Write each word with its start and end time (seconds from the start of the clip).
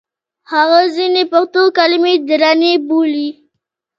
هغه 0.51 0.79
ځینې 0.95 1.23
پښتو 1.31 1.63
کلمې 1.77 2.13
درنې 2.29 2.73
بولي. 2.87 3.29